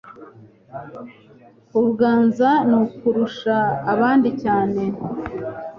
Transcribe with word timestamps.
Kuganza 1.69 2.49
ni 2.67 2.75
uKurusha 2.83 3.55
abandi 3.93 4.29
cyane. 4.43 4.81